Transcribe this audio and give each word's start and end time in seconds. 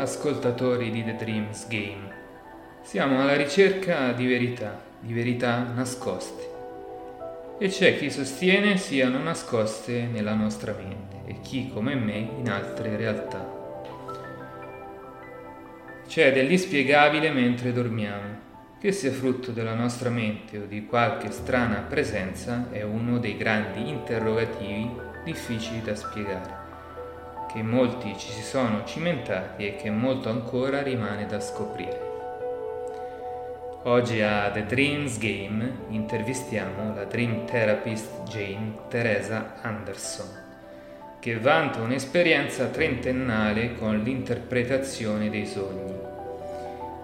ascoltatori 0.00 0.90
di 0.90 1.04
The 1.04 1.16
Dreams 1.16 1.68
Game. 1.68 2.18
Siamo 2.82 3.20
alla 3.20 3.36
ricerca 3.36 4.12
di 4.12 4.26
verità, 4.26 4.80
di 4.98 5.12
verità 5.12 5.62
nascoste. 5.74 6.48
E 7.58 7.68
c'è 7.68 7.98
chi 7.98 8.10
sostiene 8.10 8.78
siano 8.78 9.18
nascoste 9.18 10.08
nella 10.10 10.34
nostra 10.34 10.72
mente 10.72 11.16
e 11.26 11.40
chi, 11.42 11.70
come 11.72 11.94
me, 11.94 12.30
in 12.38 12.48
altre 12.48 12.96
realtà. 12.96 13.58
C'è 16.08 16.32
dell'inspiegabile 16.32 17.30
mentre 17.30 17.72
dormiamo. 17.72 18.48
Che 18.80 18.92
sia 18.92 19.12
frutto 19.12 19.50
della 19.50 19.74
nostra 19.74 20.08
mente 20.08 20.56
o 20.56 20.64
di 20.64 20.86
qualche 20.86 21.30
strana 21.30 21.84
presenza 21.86 22.68
è 22.70 22.80
uno 22.82 23.18
dei 23.18 23.36
grandi 23.36 23.90
interrogativi 23.90 24.90
difficili 25.22 25.82
da 25.82 25.94
spiegare 25.94 26.69
che 27.52 27.62
molti 27.62 28.16
ci 28.16 28.30
si 28.30 28.42
sono 28.42 28.84
cimentati 28.84 29.66
e 29.66 29.76
che 29.76 29.90
molto 29.90 30.28
ancora 30.28 30.82
rimane 30.82 31.26
da 31.26 31.40
scoprire. 31.40 32.08
Oggi 33.84 34.20
a 34.20 34.50
The 34.50 34.66
Dreams 34.66 35.18
Game 35.18 35.78
intervistiamo 35.88 36.94
la 36.94 37.04
Dream 37.04 37.46
Therapist 37.46 38.22
Jane 38.28 38.74
Teresa 38.88 39.54
Anderson, 39.62 40.28
che 41.18 41.38
vanta 41.38 41.80
un'esperienza 41.80 42.66
trentennale 42.66 43.74
con 43.74 43.98
l'interpretazione 43.98 45.28
dei 45.28 45.46
sogni 45.46 45.98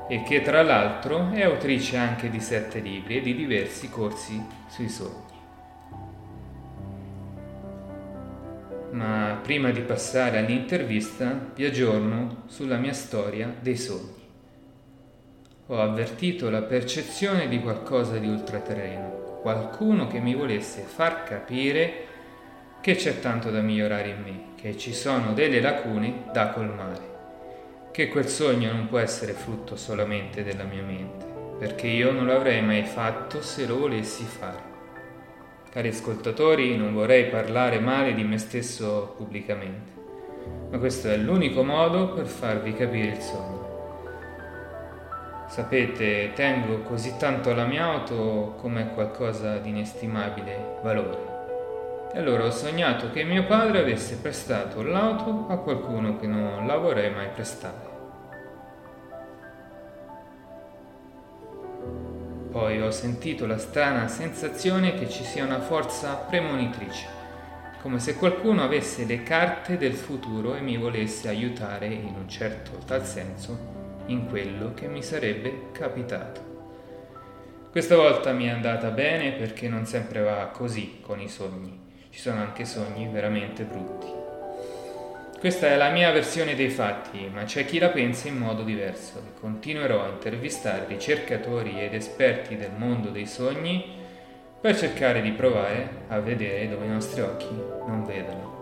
e 0.09 0.23
che 0.23 0.43
tra 0.43 0.63
l'altro 0.63 1.33
è 1.33 1.43
autrice 1.43 1.97
anche 1.97 2.31
di 2.31 2.41
sette 2.41 2.79
libri 2.79 3.17
e 3.17 3.21
di 3.21 3.35
diversi 3.35 3.91
corsi 3.91 4.41
sui 4.69 4.89
sogni. 4.89 5.26
Ma 8.97 9.39
prima 9.43 9.71
di 9.71 9.81
passare 9.81 10.39
all'intervista 10.39 11.51
vi 11.55 11.67
aggiorno 11.67 12.45
sulla 12.47 12.79
mia 12.79 12.95
storia 12.95 13.55
dei 13.61 13.77
sogni. 13.77 14.25
Ho 15.67 15.81
avvertito 15.81 16.49
la 16.49 16.63
percezione 16.63 17.47
di 17.49 17.61
qualcosa 17.61 18.17
di 18.17 18.27
ultraterreno, 18.27 19.39
qualcuno 19.43 20.07
che 20.07 20.19
mi 20.19 20.35
volesse 20.35 20.81
far 20.81 21.25
capire 21.25 22.05
che 22.81 22.95
c'è 22.95 23.21
tanto 23.21 23.51
da 23.51 23.61
migliorare 23.61 24.09
in 24.09 24.23
me, 24.23 24.41
che 24.55 24.79
ci 24.79 24.95
sono 24.95 25.35
delle 25.35 25.61
lacune 25.61 26.25
da 26.33 26.49
colmare, 26.49 27.15
che 27.91 28.09
quel 28.09 28.29
sogno 28.29 28.73
non 28.73 28.89
può 28.89 28.99
essere 28.99 29.33
frutto 29.33 29.77
solamente 29.77 30.43
della 30.43 30.65
mia 30.65 30.83
mente, 30.83 31.27
perché 31.59 31.87
io 31.87 32.13
non 32.13 32.27
l'avrei 32.27 32.63
mai 32.63 32.85
fatto 32.85 33.43
se 33.43 33.67
lo 33.67 33.79
volessi 33.79 34.25
fare. 34.25 34.66
Cari 35.77 35.89
ascoltatori, 35.89 36.75
non 36.75 36.95
vorrei 36.95 37.27
parlare 37.27 37.79
male 37.81 38.15
di 38.15 38.25
me 38.25 38.39
stesso 38.39 39.13
pubblicamente, 39.15 39.93
ma 40.71 40.79
questo 40.79 41.09
è 41.09 41.19
l'unico 41.19 41.63
modo 41.63 42.15
per 42.15 42.25
farvi 42.25 42.73
capire 42.73 43.09
il 43.09 43.21
sogno. 43.21 43.67
Sapete, 45.49 46.33
tengo 46.33 46.79
così 46.79 47.19
tanto 47.19 47.51
alla 47.51 47.67
mia 47.67 47.85
auto 47.85 48.55
come 48.59 48.95
qualcosa 48.95 49.59
di 49.59 49.69
inestimabile 49.69 50.79
valore. 50.83 52.09
E 52.15 52.21
allora 52.21 52.47
ho 52.47 52.51
sognato 52.51 53.11
che 53.11 53.25
mio 53.25 53.45
padre 53.45 53.81
avesse 53.81 54.17
prestato 54.17 54.83
l'auto 54.83 55.45
a 55.51 55.59
qualcuno 55.59 56.17
che 56.17 56.27
non 56.27 56.67
la 56.67 56.79
vorrei 56.79 57.13
mai 57.13 57.29
prestare. 57.29 57.96
Poi 62.57 62.81
ho 62.81 62.91
sentito 62.91 63.45
la 63.45 63.59
strana 63.59 64.09
sensazione 64.09 64.95
che 64.95 65.11
ci 65.11 65.23
sia 65.25 65.45
una 65.45 65.61
forza 65.61 66.15
premonitrice, 66.15 67.07
come 67.83 67.99
se 67.99 68.15
qualcuno 68.15 68.63
avesse 68.63 69.05
le 69.05 69.23
carte 69.23 69.77
del 69.77 69.93
futuro 69.93 70.55
e 70.55 70.63
mi 70.63 70.79
volesse 70.79 71.29
aiutare 71.29 71.85
in 71.85 72.15
un 72.17 72.27
certo 72.31 72.79
tal 72.87 73.05
senso 73.05 73.59
in 74.07 74.27
quello 74.27 74.73
che 74.73 74.87
mi 74.87 75.03
sarebbe 75.03 75.71
capitato. 75.73 76.41
Questa 77.71 77.95
volta 77.95 78.33
mi 78.33 78.47
è 78.47 78.51
andata 78.51 78.89
bene 78.89 79.33
perché 79.33 79.69
non 79.69 79.85
sempre 79.85 80.21
va 80.21 80.47
così 80.47 81.01
con 81.03 81.21
i 81.21 81.29
sogni, 81.29 81.79
ci 82.09 82.19
sono 82.19 82.41
anche 82.41 82.65
sogni 82.65 83.07
veramente 83.07 83.65
brutti. 83.65 84.26
Questa 85.39 85.67
è 85.67 85.77
la 85.77 85.91
mia 85.91 86.11
versione 86.13 86.55
dei 86.55 86.71
fatti, 86.71 87.29
ma 87.31 87.45
c'è 87.45 87.67
chi 87.67 87.79
la 87.79 87.91
pensa 87.91 88.27
in 88.27 88.39
modo 88.39 88.63
diverso 88.63 89.23
continuerò 89.39 90.03
a 90.03 90.09
intervistare 90.09 90.87
ricercatori 90.89 91.79
ed 91.79 91.93
esperti 91.93 92.57
del 92.57 92.73
mondo 92.75 93.11
dei 93.11 93.27
sogni 93.27 93.85
per 94.59 94.77
cercare 94.77 95.21
di 95.21 95.33
provare 95.33 96.05
a 96.09 96.21
vedere 96.21 96.69
dove 96.69 96.87
i 96.87 96.89
nostri 96.89 97.21
occhi 97.21 97.55
non 97.87 98.05
vedono. 98.07 98.55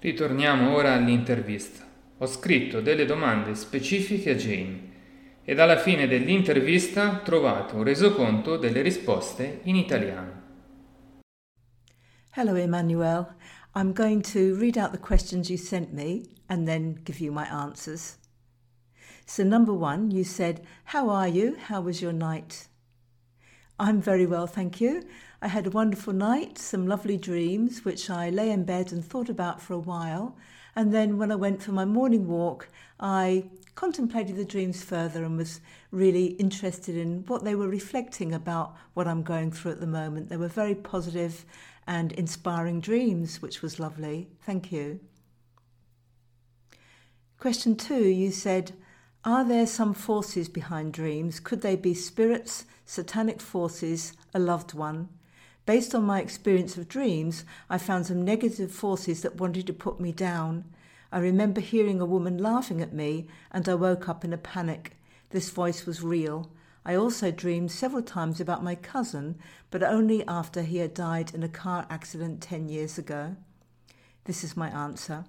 Ritorniamo 0.00 0.74
ora 0.74 0.94
all'intervista. 0.94 1.84
Ho 2.18 2.26
scritto 2.26 2.80
delle 2.80 3.04
domande 3.04 3.54
specifiche 3.54 4.32
a 4.32 4.34
Jane 4.34 4.80
ed 5.44 5.60
alla 5.60 5.78
fine 5.78 6.08
dell'intervista 6.08 7.20
ho 7.20 7.22
trovato 7.22 7.76
un 7.76 7.84
resoconto 7.84 8.56
delle 8.56 8.82
risposte 8.82 9.60
in 9.62 9.76
italiano. 9.76 10.37
Hello, 12.38 12.54
Emmanuel. 12.54 13.32
I'm 13.74 13.92
going 13.92 14.22
to 14.22 14.54
read 14.54 14.78
out 14.78 14.92
the 14.92 14.96
questions 14.96 15.50
you 15.50 15.56
sent 15.56 15.92
me 15.92 16.26
and 16.48 16.68
then 16.68 17.00
give 17.02 17.18
you 17.18 17.32
my 17.32 17.46
answers. 17.46 18.16
So, 19.26 19.42
number 19.42 19.74
one, 19.74 20.12
you 20.12 20.22
said, 20.22 20.64
How 20.84 21.10
are 21.10 21.26
you? 21.26 21.56
How 21.56 21.80
was 21.80 22.00
your 22.00 22.12
night? 22.12 22.68
I'm 23.76 24.00
very 24.00 24.24
well, 24.24 24.46
thank 24.46 24.80
you. 24.80 25.04
I 25.42 25.48
had 25.48 25.66
a 25.66 25.70
wonderful 25.70 26.12
night, 26.12 26.58
some 26.58 26.86
lovely 26.86 27.16
dreams, 27.16 27.84
which 27.84 28.08
I 28.08 28.30
lay 28.30 28.52
in 28.52 28.62
bed 28.62 28.92
and 28.92 29.04
thought 29.04 29.28
about 29.28 29.60
for 29.60 29.72
a 29.74 29.80
while. 29.80 30.36
And 30.76 30.94
then, 30.94 31.18
when 31.18 31.32
I 31.32 31.34
went 31.34 31.60
for 31.60 31.72
my 31.72 31.84
morning 31.84 32.28
walk, 32.28 32.68
I 33.00 33.50
contemplated 33.74 34.36
the 34.36 34.44
dreams 34.44 34.84
further 34.84 35.24
and 35.24 35.36
was 35.36 35.60
really 35.90 36.26
interested 36.26 36.96
in 36.96 37.24
what 37.26 37.42
they 37.42 37.56
were 37.56 37.68
reflecting 37.68 38.32
about 38.32 38.76
what 38.94 39.08
I'm 39.08 39.24
going 39.24 39.50
through 39.50 39.72
at 39.72 39.80
the 39.80 39.86
moment. 39.88 40.28
They 40.28 40.36
were 40.36 40.48
very 40.48 40.76
positive 40.76 41.44
and 41.88 42.12
inspiring 42.12 42.80
dreams, 42.82 43.40
which 43.40 43.62
was 43.62 43.80
lovely. 43.80 44.28
Thank 44.42 44.70
you. 44.70 45.00
Question 47.38 47.76
two 47.76 48.04
you 48.04 48.30
said, 48.30 48.72
Are 49.24 49.42
there 49.42 49.66
some 49.66 49.94
forces 49.94 50.50
behind 50.50 50.92
dreams? 50.92 51.40
Could 51.40 51.62
they 51.62 51.76
be 51.76 51.94
spirits, 51.94 52.66
satanic 52.84 53.40
forces, 53.40 54.12
a 54.34 54.38
loved 54.38 54.74
one? 54.74 55.08
Based 55.64 55.94
on 55.94 56.04
my 56.04 56.20
experience 56.20 56.76
of 56.76 56.88
dreams, 56.88 57.44
I 57.70 57.78
found 57.78 58.06
some 58.06 58.22
negative 58.22 58.70
forces 58.70 59.22
that 59.22 59.36
wanted 59.36 59.66
to 59.66 59.72
put 59.72 59.98
me 59.98 60.12
down. 60.12 60.64
I 61.10 61.20
remember 61.20 61.62
hearing 61.62 62.02
a 62.02 62.06
woman 62.06 62.36
laughing 62.36 62.82
at 62.82 62.92
me, 62.92 63.28
and 63.50 63.66
I 63.66 63.74
woke 63.74 64.10
up 64.10 64.24
in 64.24 64.34
a 64.34 64.38
panic. 64.38 64.98
This 65.30 65.48
voice 65.48 65.86
was 65.86 66.02
real. 66.02 66.50
I 66.88 66.94
also 66.94 67.30
dreamed 67.30 67.70
several 67.70 68.02
times 68.02 68.40
about 68.40 68.64
my 68.64 68.74
cousin, 68.74 69.38
but 69.70 69.82
only 69.82 70.26
after 70.26 70.62
he 70.62 70.78
had 70.78 70.94
died 70.94 71.34
in 71.34 71.42
a 71.42 71.48
car 71.48 71.84
accident 71.90 72.40
10 72.40 72.70
years 72.70 72.96
ago. 72.96 73.36
This 74.24 74.42
is 74.42 74.56
my 74.56 74.70
answer. 74.70 75.26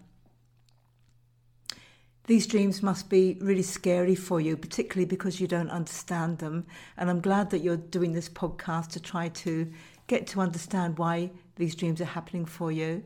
These 2.27 2.47
dreams 2.47 2.81
must 2.81 3.09
be 3.09 3.37
really 3.41 3.61
scary 3.61 4.15
for 4.15 4.39
you, 4.39 4.55
particularly 4.55 5.03
because 5.03 5.41
you 5.41 5.47
don't 5.47 5.69
understand 5.69 6.37
them. 6.37 6.65
And 6.95 7.09
I'm 7.09 7.19
glad 7.19 7.49
that 7.49 7.59
you're 7.59 7.75
doing 7.75 8.13
this 8.13 8.29
podcast 8.29 8.91
to 8.91 9.01
try 9.01 9.27
to 9.27 9.69
get 10.07 10.27
to 10.27 10.39
understand 10.39 10.97
why 10.97 11.29
these 11.57 11.75
dreams 11.75 11.99
are 11.99 12.05
happening 12.05 12.45
for 12.45 12.71
you. 12.71 13.03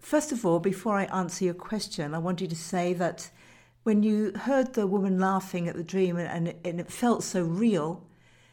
First 0.00 0.32
of 0.32 0.44
all, 0.44 0.58
before 0.58 0.96
I 0.96 1.04
answer 1.04 1.44
your 1.44 1.54
question, 1.54 2.12
I 2.12 2.18
want 2.18 2.40
you 2.40 2.48
to 2.48 2.56
say 2.56 2.92
that 2.94 3.30
when 3.88 4.02
you 4.02 4.30
heard 4.40 4.74
the 4.74 4.86
woman 4.86 5.18
laughing 5.18 5.66
at 5.66 5.74
the 5.74 5.82
dream 5.82 6.18
and 6.18 6.54
and 6.62 6.78
it 6.78 6.92
felt 6.92 7.24
so 7.24 7.42
real, 7.42 8.04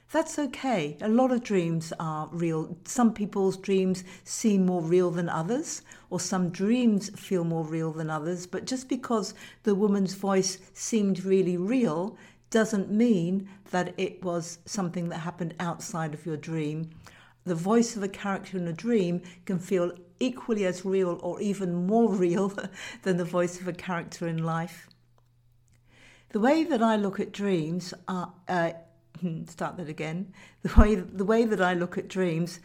that's 0.09 0.40
okay. 0.40 0.96
A 1.01 1.09
lot 1.09 1.29
of 1.29 1.44
dreams 1.44 1.91
are 2.00 2.29
real. 2.31 2.78
Some 2.85 3.13
people's 3.13 3.57
dreams 3.57 4.06
seem 4.24 4.66
more 4.66 4.81
real 4.81 5.12
than 5.12 5.28
others, 5.28 5.81
or 6.09 6.22
some 6.22 6.51
dreams 6.51 7.09
feel 7.19 7.44
more 7.44 7.65
real 7.65 7.92
than 7.92 8.09
others. 8.09 8.48
But 8.48 8.63
just 8.63 8.88
because 8.88 9.33
the 9.63 9.75
woman's 9.75 10.13
voice 10.13 10.57
seemed 10.74 11.25
really 11.25 11.57
real 11.57 12.15
doesn't 12.50 12.89
mean 12.89 13.50
that 13.71 13.94
it 13.98 14.24
was 14.24 14.59
something 14.63 15.09
that 15.09 15.18
happened 15.18 15.54
outside 15.59 16.13
of 16.13 16.25
your 16.25 16.38
dream. 16.38 16.92
The 17.44 17.56
voice 17.56 17.98
of 17.98 18.04
a 18.04 18.07
character 18.24 18.57
in 18.57 18.69
a 18.69 18.81
dream 18.88 19.21
can 19.44 19.59
feel 19.59 19.92
equally 20.18 20.65
as 20.65 20.86
real 20.86 21.19
or 21.21 21.42
even 21.42 21.86
more 21.88 22.09
real 22.25 22.54
than 23.04 23.18
the 23.18 23.25
voice 23.25 23.59
of 23.59 23.68
a 23.68 23.74
character 23.74 24.30
in 24.30 24.42
life. 24.42 24.88
The 26.30 26.39
way 26.39 26.63
that 26.63 26.81
I 26.81 26.95
look 26.95 27.19
at 27.19 27.31
dreams 27.31 27.94
are, 28.07 28.33
uh, 28.48 28.72
start 29.45 29.77
that 29.77 29.89
again. 29.89 30.33
The 30.63 30.74
way, 30.80 30.95
the 30.95 31.25
way 31.25 31.45
that 31.45 31.62
I 31.62 31.74
look 31.74 31.98
at 31.98 32.07
dreams, 32.07 32.60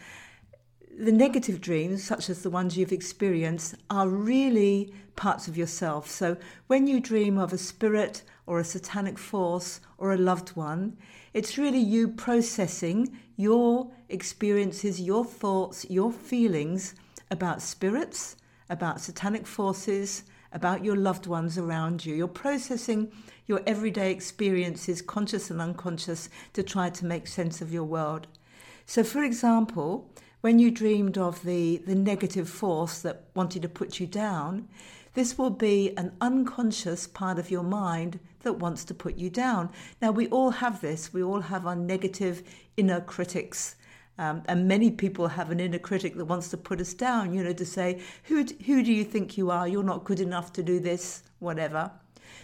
the 0.98 1.12
negative 1.12 1.60
dreams, 1.60 2.02
such 2.02 2.28
as 2.28 2.42
the 2.42 2.50
ones 2.50 2.76
you've 2.76 2.92
experienced, 2.92 3.74
are 3.88 4.08
really 4.08 4.92
parts 5.16 5.48
of 5.48 5.56
yourself. 5.56 6.08
So 6.08 6.36
when 6.66 6.86
you 6.86 7.00
dream 7.00 7.38
of 7.38 7.52
a 7.52 7.58
spirit 7.58 8.22
or 8.46 8.58
a 8.58 8.64
satanic 8.64 9.18
force 9.18 9.80
or 9.98 10.12
a 10.12 10.18
loved 10.18 10.50
one, 10.50 10.96
it's 11.32 11.58
really 11.58 11.78
you 11.78 12.08
processing 12.08 13.16
your 13.36 13.90
experiences, 14.08 15.00
your 15.00 15.24
thoughts, 15.24 15.86
your 15.88 16.10
feelings 16.10 16.94
about 17.30 17.62
spirits, 17.62 18.36
about 18.68 19.00
satanic 19.00 19.46
forces, 19.46 20.24
about 20.52 20.84
your 20.84 20.96
loved 20.96 21.26
ones 21.26 21.56
around 21.58 22.04
you. 22.04 22.14
You're 22.14 22.28
processing 22.28 23.12
your 23.46 23.62
everyday 23.66 24.10
experiences, 24.10 25.02
conscious 25.02 25.50
and 25.50 25.60
unconscious, 25.60 26.28
to 26.52 26.62
try 26.62 26.90
to 26.90 27.06
make 27.06 27.26
sense 27.26 27.60
of 27.60 27.72
your 27.72 27.84
world. 27.84 28.26
So, 28.86 29.04
for 29.04 29.22
example, 29.22 30.10
when 30.40 30.58
you 30.58 30.70
dreamed 30.70 31.18
of 31.18 31.42
the, 31.42 31.78
the 31.78 31.94
negative 31.94 32.48
force 32.48 33.00
that 33.00 33.24
wanted 33.34 33.62
to 33.62 33.68
put 33.68 34.00
you 34.00 34.06
down, 34.06 34.68
this 35.14 35.36
will 35.36 35.50
be 35.50 35.96
an 35.96 36.12
unconscious 36.20 37.06
part 37.06 37.38
of 37.38 37.50
your 37.50 37.64
mind 37.64 38.20
that 38.42 38.54
wants 38.54 38.84
to 38.84 38.94
put 38.94 39.16
you 39.16 39.28
down. 39.28 39.70
Now, 40.00 40.12
we 40.12 40.28
all 40.28 40.50
have 40.50 40.80
this. 40.80 41.12
We 41.12 41.22
all 41.22 41.40
have 41.40 41.66
our 41.66 41.76
negative 41.76 42.42
inner 42.76 43.00
critics. 43.00 43.76
Um, 44.20 44.42
and 44.48 44.68
many 44.68 44.90
people 44.90 45.28
have 45.28 45.50
an 45.50 45.60
inner 45.60 45.78
critic 45.78 46.14
that 46.16 46.26
wants 46.26 46.50
to 46.50 46.58
put 46.58 46.78
us 46.78 46.92
down, 46.92 47.32
you 47.32 47.42
know, 47.42 47.54
to 47.54 47.64
say, 47.64 48.02
who, 48.24 48.44
who 48.66 48.82
do 48.82 48.92
you 48.92 49.02
think 49.02 49.38
you 49.38 49.50
are? 49.50 49.66
You're 49.66 49.82
not 49.82 50.04
good 50.04 50.20
enough 50.20 50.52
to 50.52 50.62
do 50.62 50.78
this, 50.78 51.22
whatever. 51.38 51.90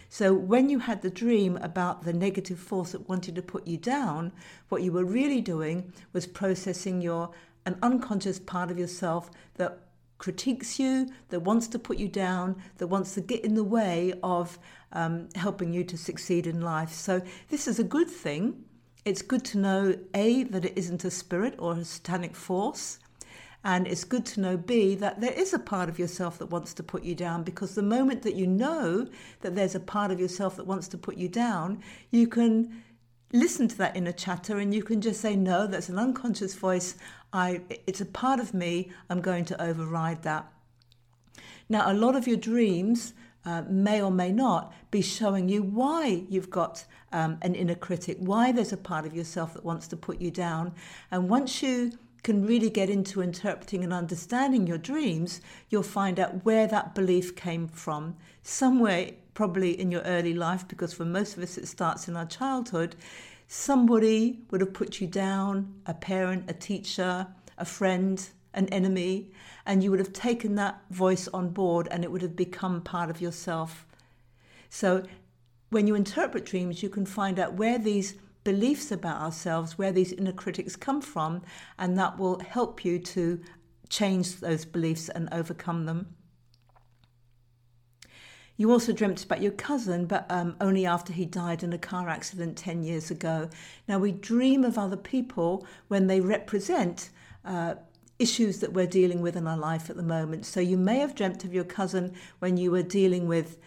So, 0.09 0.33
when 0.33 0.71
you 0.71 0.79
had 0.79 1.03
the 1.03 1.11
dream 1.11 1.59
about 1.59 2.03
the 2.03 2.15
negative 2.15 2.59
force 2.59 2.93
that 2.93 3.11
wanted 3.11 3.35
to 3.35 3.43
put 3.43 3.67
you 3.67 3.77
down, 3.77 4.33
what 4.71 4.83
you 4.83 4.91
were 4.91 5.05
really 5.05 5.43
doing 5.43 5.93
was 6.15 6.27
processing 6.27 7.03
your 7.03 7.31
an 7.67 7.77
unconscious 7.83 8.39
part 8.39 8.71
of 8.71 8.79
yourself 8.79 9.31
that 9.57 9.81
critiques 10.17 10.79
you, 10.79 11.11
that 11.29 11.41
wants 11.41 11.69
to 11.69 11.79
put 11.79 11.99
you 11.99 12.09
down, 12.09 12.57
that 12.79 12.87
wants 12.87 13.13
to 13.15 13.21
get 13.21 13.45
in 13.45 13.55
the 13.55 13.65
way 13.65 14.15
of 14.23 14.59
um, 14.93 15.29
helping 15.35 15.75
you 15.75 15.85
to 15.85 15.99
succeed 15.99 16.47
in 16.47 16.63
life. 16.63 16.93
So, 16.93 17.21
this 17.51 17.69
is 17.69 17.79
a 17.79 17.85
good 17.85 18.09
thing. 18.09 18.65
It's 19.07 19.23
good 19.23 19.45
to 19.45 19.59
know 19.59 19.97
A, 20.15 20.43
that 20.43 20.65
it 20.65 20.73
isn't 20.75 21.05
a 21.05 21.13
spirit 21.13 21.55
or 21.61 21.75
a 21.75 21.85
satanic 21.85 22.35
force. 22.35 22.99
And 23.63 23.87
it's 23.87 24.03
good 24.03 24.27
to 24.27 24.41
know 24.41 24.57
B, 24.57 24.97
that 24.97 25.21
there 25.21 25.33
is 25.33 25.55
a 25.55 25.61
part 25.61 25.89
of 25.89 25.97
yourself 25.97 26.39
that 26.39 26.51
wants 26.51 26.75
to 26.75 26.83
put 26.83 27.05
you 27.05 27.15
down 27.15 27.45
because 27.45 27.77
the 27.77 27.85
moment 27.85 28.23
that 28.23 28.35
you 28.35 28.49
know 28.49 29.07
that 29.43 29.55
there's 29.55 29.77
a 29.77 29.81
part 29.81 30.11
of 30.11 30.19
yourself 30.19 30.57
that 30.57 30.67
wants 30.67 30.89
to 30.89 30.99
put 30.99 31.17
you 31.17 31.29
down, 31.29 31.85
you 32.11 32.27
can 32.27 32.83
listen 33.33 33.69
to 33.69 33.79
that 33.79 33.97
inner 33.97 34.11
chatter 34.11 34.59
and 34.59 34.75
you 34.75 34.83
can 34.83 35.01
just 35.01 35.21
say, 35.21 35.37
No, 35.37 35.69
that's 35.69 35.89
an 35.89 36.01
unconscious 36.01 36.55
voice. 36.55 36.97
I, 37.33 37.61
it's 37.87 38.01
a 38.01 38.07
part 38.07 38.41
of 38.41 38.55
me. 38.55 38.91
I'm 39.09 39.21
going 39.21 39.45
to 39.47 39.63
override 39.63 40.25
that. 40.25 40.53
Now, 41.69 41.93
a 41.93 41.95
lot 41.95 42.17
of 42.17 42.27
your 42.27 42.39
dreams 42.39 43.15
uh, 43.47 43.63
may 43.69 44.03
or 44.03 44.11
may 44.11 44.33
not 44.33 44.75
be 44.91 45.01
showing 45.01 45.49
you 45.49 45.63
why 45.63 46.25
you've 46.29 46.51
got 46.51 46.85
um, 47.13 47.39
an 47.43 47.55
inner 47.55 47.77
critic, 47.77 48.19
why 48.21 48.53
there's 48.53 48.73
a 48.73 48.77
part 48.77 49.07
of 49.07 49.15
yourself 49.15 49.55
that 49.55 49.65
wants 49.65 49.87
to 49.89 49.97
put 49.97 50.21
you 50.21 50.31
down. 50.31 50.75
And 51.11 51.31
once 51.31 51.63
you 51.63 51.93
can 52.25 52.45
really 52.45 52.69
get 52.69 52.91
into 52.91 53.23
interpreting 53.23 53.85
and 53.85 53.93
understanding 53.93 54.67
your 54.67 54.79
dreams, 54.79 55.41
you'll 55.71 55.85
find 55.85 56.19
out 56.19 56.45
where 56.45 56.67
that 56.67 56.93
belief 56.93 57.37
came 57.37 57.69
from. 57.69 58.17
Somewhere, 58.43 59.13
probably 59.33 59.79
in 59.81 59.93
your 59.93 60.03
early 60.03 60.35
life, 60.35 60.67
because 60.67 60.93
for 60.93 61.05
most 61.05 61.37
of 61.37 61.43
us 61.45 61.57
it 61.57 61.69
starts 61.69 62.09
in 62.09 62.17
our 62.17 62.27
childhood, 62.27 62.97
somebody 63.47 64.41
would 64.51 64.61
have 64.61 64.75
put 64.75 65.01
you 65.01 65.07
down 65.07 65.73
a 65.87 65.95
parent, 65.95 66.51
a 66.51 66.53
teacher, 66.53 67.29
a 67.59 67.65
friend, 67.65 68.29
an 68.57 68.69
enemy 68.71 69.31
and 69.65 69.85
you 69.85 69.91
would 69.91 70.01
have 70.01 70.13
taken 70.13 70.55
that 70.57 70.81
voice 70.91 71.29
on 71.29 71.51
board 71.51 71.87
and 71.91 72.03
it 72.03 72.11
would 72.11 72.23
have 72.23 72.35
become 72.35 72.81
part 72.81 73.11
of 73.11 73.21
yourself. 73.21 73.87
So 74.69 75.05
when 75.71 75.87
you 75.87 75.95
interpret 75.95 76.45
dreams, 76.45 76.83
you 76.83 76.89
can 76.89 77.07
find 77.07 77.39
out 77.39 77.55
where 77.55 77.79
these 77.79 78.15
beliefs 78.45 78.93
about 78.93 79.21
ourselves, 79.21 79.77
where 79.77 79.93
these 79.93 80.13
inner 80.13 80.33
critics 80.33 80.77
come 80.77 81.01
from, 81.01 81.43
and 81.79 81.99
that 81.99 82.19
will 82.19 82.39
help 82.41 82.85
you 82.85 82.99
to 82.99 83.41
change 83.89 84.37
those 84.37 84.65
beliefs 84.65 85.09
and 85.09 85.29
overcome 85.33 85.85
them. 85.85 86.15
You 88.57 88.73
also 88.73 88.93
dreamt 88.93 89.23
about 89.23 89.43
your 89.43 89.53
cousin, 89.53 90.07
but 90.07 90.27
um, 90.31 90.57
only 90.61 90.87
after 90.87 91.13
he 91.13 91.27
died 91.27 91.63
in 91.63 91.73
a 91.73 91.79
car 91.79 92.09
accident 92.09 92.57
10 92.57 92.83
years 92.83 93.11
ago. 93.11 93.51
Now, 93.87 93.99
we 93.99 94.13
dream 94.13 94.65
of 94.65 94.79
other 94.79 94.97
people 94.97 95.67
when 95.89 96.07
they 96.07 96.21
represent 96.21 97.11
uh, 97.45 97.75
issues 98.19 98.61
that 98.61 98.73
we're 98.73 98.87
dealing 98.87 99.21
with 99.21 99.37
in 99.37 99.47
our 99.47 99.57
life 99.57 99.91
at 99.91 99.97
the 99.97 100.03
moment. 100.03 100.47
So, 100.47 100.61
you 100.61 100.77
may 100.77 100.99
have 100.99 101.15
dreamt 101.15 101.45
of 101.45 101.55
your 101.55 101.65
cousin 101.65 102.15
when 102.39 102.57
you 102.57 102.71
were 102.71 102.83
dealing 102.83 103.27
with 103.27 103.59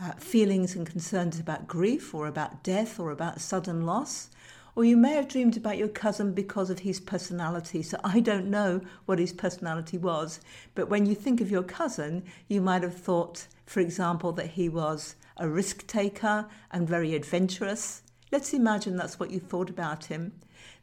uh, 0.00 0.12
feelings 0.12 0.74
and 0.74 0.86
concerns 0.86 1.38
about 1.38 1.66
grief 1.66 2.14
or 2.14 2.26
about 2.26 2.62
death 2.62 3.00
or 3.00 3.10
about 3.10 3.40
sudden 3.40 3.84
loss. 3.84 4.30
Or 4.76 4.84
you 4.84 4.96
may 4.96 5.14
have 5.14 5.26
dreamed 5.26 5.56
about 5.56 5.76
your 5.76 5.88
cousin 5.88 6.32
because 6.34 6.70
of 6.70 6.78
his 6.80 7.00
personality. 7.00 7.82
So 7.82 7.98
I 8.04 8.20
don't 8.20 8.48
know 8.48 8.80
what 9.06 9.18
his 9.18 9.32
personality 9.32 9.98
was. 9.98 10.40
But 10.76 10.88
when 10.88 11.04
you 11.04 11.16
think 11.16 11.40
of 11.40 11.50
your 11.50 11.64
cousin, 11.64 12.22
you 12.46 12.60
might 12.60 12.84
have 12.84 12.94
thought, 12.94 13.48
for 13.66 13.80
example, 13.80 14.30
that 14.32 14.50
he 14.50 14.68
was 14.68 15.16
a 15.36 15.48
risk 15.48 15.84
taker 15.88 16.46
and 16.70 16.86
very 16.86 17.16
adventurous. 17.16 18.02
Let's 18.30 18.52
imagine 18.52 18.96
that's 18.96 19.18
what 19.18 19.30
you 19.30 19.40
thought 19.40 19.70
about 19.70 20.06
him. 20.06 20.32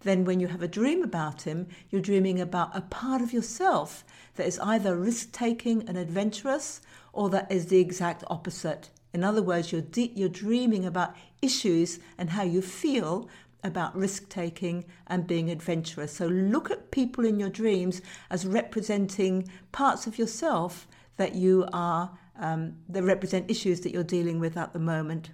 Then, 0.02 0.26
when 0.26 0.40
you 0.40 0.48
have 0.48 0.62
a 0.62 0.68
dream 0.68 1.04
about 1.04 1.44
him, 1.44 1.68
you're 1.90 2.02
dreaming 2.02 2.40
about 2.40 2.76
a 2.76 2.82
part 2.82 3.22
of 3.22 3.34
yourself 3.34 4.04
that 4.36 4.48
is 4.48 4.60
either 4.60 4.98
risk 4.98 5.32
taking 5.32 5.88
and 5.88 5.98
adventurous 5.98 6.82
or 7.14 7.30
that 7.30 7.52
is 7.52 7.68
the 7.68 7.80
exact 7.80 8.24
opposite. 8.28 8.90
In 9.14 9.24
other 9.24 9.42
words, 9.42 9.72
you're, 9.72 9.82
de- 9.82 10.12
you're 10.16 10.30
dreaming 10.30 10.86
about 10.86 11.16
issues 11.42 12.00
and 12.18 12.30
how 12.32 12.44
you 12.44 12.62
feel 12.62 13.30
about 13.64 13.96
risk 13.96 14.30
taking 14.30 14.86
and 15.08 15.26
being 15.26 15.50
adventurous. 15.50 16.14
So 16.14 16.28
look 16.28 16.70
at 16.70 16.92
people 16.92 17.26
in 17.26 17.40
your 17.40 17.50
dreams 17.50 18.02
as 18.30 18.46
representing 18.46 19.50
parts 19.72 20.06
of 20.06 20.18
yourself 20.18 20.88
that 21.18 21.34
you 21.36 21.68
are, 21.74 22.12
um, 22.38 22.76
that 22.90 23.04
represent 23.04 23.50
issues 23.50 23.82
that 23.82 23.92
you're 23.92 24.04
dealing 24.04 24.40
with 24.40 24.58
at 24.58 24.74
the 24.74 24.80
moment. 24.80 25.32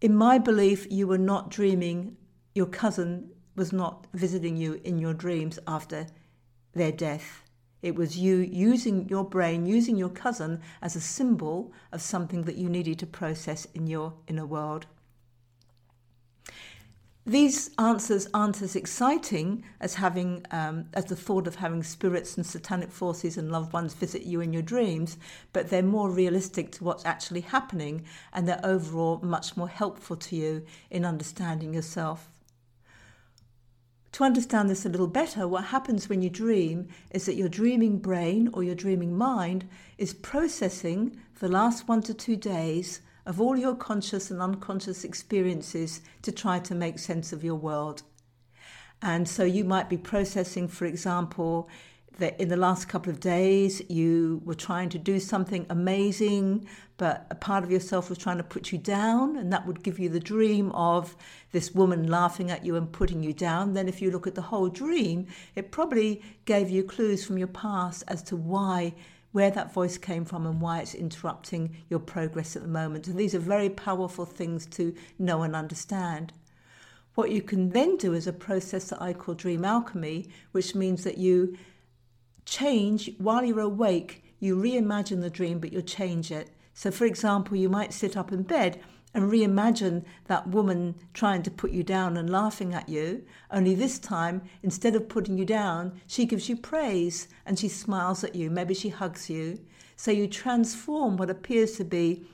In 0.00 0.14
my 0.14 0.38
belief, 0.38 0.86
you 0.90 1.06
were 1.06 1.16
not 1.16 1.50
dreaming, 1.50 2.18
your 2.54 2.66
cousin 2.66 3.30
was 3.54 3.72
not 3.72 4.06
visiting 4.12 4.58
you 4.58 4.78
in 4.84 4.98
your 4.98 5.14
dreams 5.14 5.58
after 5.66 6.06
their 6.74 6.92
death. 6.92 7.42
It 7.80 7.94
was 7.94 8.18
you 8.18 8.36
using 8.36 9.08
your 9.08 9.24
brain, 9.24 9.64
using 9.64 9.96
your 9.96 10.10
cousin 10.10 10.60
as 10.82 10.96
a 10.96 11.00
symbol 11.00 11.72
of 11.92 12.02
something 12.02 12.42
that 12.42 12.56
you 12.56 12.68
needed 12.68 12.98
to 12.98 13.06
process 13.06 13.66
in 13.74 13.86
your 13.86 14.12
inner 14.28 14.44
world. 14.44 14.86
These 17.28 17.70
answers 17.76 18.28
aren't 18.32 18.62
as 18.62 18.76
exciting 18.76 19.64
as 19.80 19.96
having, 19.96 20.46
um, 20.52 20.84
as 20.94 21.06
the 21.06 21.16
thought 21.16 21.48
of 21.48 21.56
having 21.56 21.82
spirits 21.82 22.36
and 22.36 22.46
satanic 22.46 22.92
forces 22.92 23.36
and 23.36 23.50
loved 23.50 23.72
ones 23.72 23.94
visit 23.94 24.22
you 24.22 24.40
in 24.40 24.52
your 24.52 24.62
dreams, 24.62 25.18
but 25.52 25.68
they're 25.68 25.82
more 25.82 26.08
realistic 26.08 26.70
to 26.72 26.84
what's 26.84 27.04
actually 27.04 27.40
happening, 27.40 28.04
and 28.32 28.46
they're 28.46 28.60
overall 28.62 29.18
much 29.24 29.56
more 29.56 29.68
helpful 29.68 30.14
to 30.14 30.36
you 30.36 30.64
in 30.88 31.04
understanding 31.04 31.74
yourself. 31.74 32.30
To 34.12 34.22
understand 34.22 34.70
this 34.70 34.86
a 34.86 34.88
little 34.88 35.08
better, 35.08 35.48
what 35.48 35.64
happens 35.64 36.08
when 36.08 36.22
you 36.22 36.30
dream 36.30 36.86
is 37.10 37.26
that 37.26 37.34
your 37.34 37.48
dreaming 37.48 37.98
brain 37.98 38.50
or 38.52 38.62
your 38.62 38.76
dreaming 38.76 39.18
mind 39.18 39.68
is 39.98 40.14
processing 40.14 41.20
the 41.40 41.48
last 41.48 41.88
one 41.88 42.02
to 42.02 42.14
two 42.14 42.36
days 42.36 43.00
of 43.26 43.40
all 43.40 43.56
your 43.56 43.74
conscious 43.74 44.30
and 44.30 44.40
unconscious 44.40 45.04
experiences 45.04 46.00
to 46.22 46.32
try 46.32 46.58
to 46.60 46.74
make 46.74 46.98
sense 46.98 47.32
of 47.32 47.44
your 47.44 47.56
world. 47.56 48.02
And 49.02 49.28
so 49.28 49.44
you 49.44 49.64
might 49.64 49.90
be 49.90 49.98
processing, 49.98 50.68
for 50.68 50.86
example, 50.86 51.68
that 52.18 52.40
in 52.40 52.48
the 52.48 52.56
last 52.56 52.88
couple 52.88 53.12
of 53.12 53.20
days 53.20 53.82
you 53.90 54.40
were 54.44 54.54
trying 54.54 54.88
to 54.88 54.98
do 54.98 55.20
something 55.20 55.66
amazing, 55.68 56.66
but 56.96 57.26
a 57.30 57.34
part 57.34 57.62
of 57.62 57.70
yourself 57.70 58.08
was 58.08 58.16
trying 58.16 58.38
to 58.38 58.42
put 58.42 58.72
you 58.72 58.78
down, 58.78 59.36
and 59.36 59.52
that 59.52 59.66
would 59.66 59.82
give 59.82 59.98
you 59.98 60.08
the 60.08 60.20
dream 60.20 60.72
of 60.72 61.14
this 61.52 61.74
woman 61.74 62.08
laughing 62.08 62.50
at 62.50 62.64
you 62.64 62.74
and 62.76 62.90
putting 62.90 63.22
you 63.22 63.34
down. 63.34 63.74
Then, 63.74 63.86
if 63.86 64.00
you 64.00 64.10
look 64.10 64.26
at 64.26 64.34
the 64.34 64.40
whole 64.40 64.68
dream, 64.68 65.26
it 65.54 65.70
probably 65.70 66.22
gave 66.46 66.70
you 66.70 66.84
clues 66.84 67.22
from 67.24 67.36
your 67.36 67.48
past 67.48 68.02
as 68.08 68.22
to 68.24 68.36
why 68.36 68.94
where 69.36 69.50
that 69.50 69.70
voice 69.70 69.98
came 69.98 70.24
from 70.24 70.46
and 70.46 70.62
why 70.62 70.78
it's 70.78 70.94
interrupting 70.94 71.76
your 71.90 72.00
progress 72.00 72.56
at 72.56 72.62
the 72.62 72.68
moment. 72.68 73.06
And 73.06 73.18
these 73.18 73.34
are 73.34 73.38
very 73.38 73.68
powerful 73.68 74.24
things 74.24 74.64
to 74.68 74.94
know 75.18 75.42
and 75.42 75.54
understand. 75.54 76.32
What 77.16 77.30
you 77.30 77.42
can 77.42 77.68
then 77.68 77.98
do 77.98 78.14
is 78.14 78.26
a 78.26 78.32
process 78.32 78.88
that 78.88 79.02
I 79.02 79.12
call 79.12 79.34
dream 79.34 79.62
alchemy, 79.62 80.30
which 80.52 80.74
means 80.74 81.04
that 81.04 81.18
you 81.18 81.54
change 82.46 83.10
while 83.18 83.44
you're 83.44 83.60
awake, 83.60 84.24
you 84.40 84.56
reimagine 84.56 85.20
the 85.20 85.28
dream, 85.28 85.58
but 85.58 85.70
you 85.70 85.82
change 85.82 86.30
it. 86.32 86.48
So, 86.72 86.90
for 86.90 87.04
example, 87.04 87.58
you 87.58 87.68
might 87.68 87.92
sit 87.92 88.16
up 88.16 88.32
in 88.32 88.42
bed 88.42 88.80
and 89.16 89.32
reimagine 89.32 90.04
that 90.26 90.46
woman 90.46 90.94
trying 91.14 91.42
to 91.42 91.50
put 91.50 91.70
you 91.70 91.82
down 91.82 92.18
and 92.18 92.28
laughing 92.28 92.74
at 92.74 92.86
you. 92.86 93.24
Only 93.50 93.74
this 93.74 93.98
time, 93.98 94.42
instead 94.62 94.94
of 94.94 95.08
putting 95.08 95.38
you 95.38 95.46
down, 95.46 95.98
she 96.06 96.26
gives 96.26 96.50
you 96.50 96.56
praise 96.56 97.26
and 97.46 97.58
she 97.58 97.66
smiles 97.66 98.22
at 98.22 98.34
you. 98.34 98.50
Maybe 98.50 98.74
she 98.74 98.90
hugs 98.90 99.30
you. 99.30 99.58
So 99.96 100.10
you 100.10 100.28
transform 100.28 101.16
what 101.16 101.30
appears 101.30 101.78
to 101.78 101.84
be 101.84 102.26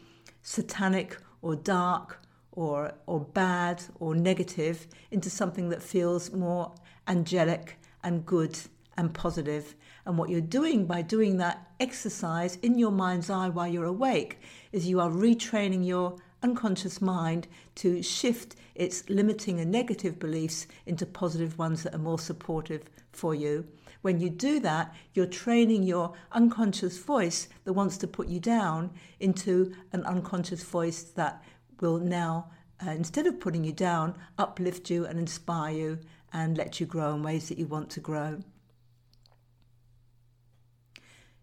satanic 0.42 1.16
or 1.40 1.54
dark 1.54 2.20
or, 2.50 2.94
or 3.06 3.20
bad 3.20 3.84
or 4.00 4.16
negative 4.16 4.88
into 5.12 5.30
something 5.30 5.68
that 5.68 5.84
feels 5.84 6.32
more 6.32 6.74
angelic 7.06 7.78
and 8.02 8.26
good 8.26 8.58
and 8.96 9.14
positive. 9.14 9.76
And 10.04 10.18
what 10.18 10.30
you're 10.30 10.40
doing 10.40 10.86
by 10.86 11.02
doing 11.02 11.36
that 11.36 11.64
exercise 11.78 12.56
in 12.56 12.76
your 12.76 12.90
mind's 12.90 13.30
eye 13.30 13.50
while 13.50 13.68
you're 13.68 13.84
awake 13.84 14.40
is 14.72 14.88
you 14.88 14.98
are 14.98 15.10
retraining 15.10 15.86
your 15.86 16.16
unconscious 16.42 17.00
mind 17.00 17.46
to 17.76 18.02
shift 18.02 18.56
its 18.74 19.08
limiting 19.08 19.60
and 19.60 19.70
negative 19.70 20.18
beliefs 20.18 20.66
into 20.86 21.06
positive 21.06 21.58
ones 21.58 21.82
that 21.82 21.94
are 21.94 21.98
more 21.98 22.18
supportive 22.18 22.84
for 23.12 23.34
you. 23.34 23.66
When 24.02 24.18
you 24.18 24.30
do 24.30 24.58
that, 24.60 24.94
you're 25.14 25.26
training 25.26 25.84
your 25.84 26.14
unconscious 26.32 26.98
voice 26.98 27.48
that 27.64 27.72
wants 27.72 27.96
to 27.98 28.08
put 28.08 28.28
you 28.28 28.40
down 28.40 28.90
into 29.20 29.72
an 29.92 30.04
unconscious 30.04 30.62
voice 30.64 31.02
that 31.02 31.42
will 31.80 31.98
now, 31.98 32.50
uh, 32.84 32.90
instead 32.90 33.26
of 33.26 33.40
putting 33.40 33.64
you 33.64 33.72
down, 33.72 34.16
uplift 34.38 34.90
you 34.90 35.06
and 35.06 35.18
inspire 35.18 35.74
you 35.74 35.98
and 36.32 36.56
let 36.56 36.80
you 36.80 36.86
grow 36.86 37.14
in 37.14 37.22
ways 37.22 37.48
that 37.48 37.58
you 37.58 37.66
want 37.66 37.90
to 37.90 38.00
grow. 38.00 38.40